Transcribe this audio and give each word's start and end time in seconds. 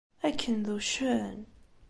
Akken 0.27 0.55
d 0.65 0.67
uccen! 0.75 1.37